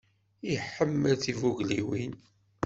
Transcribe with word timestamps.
Iḥemmel 0.53 1.13
tifugliwin. 1.23 2.13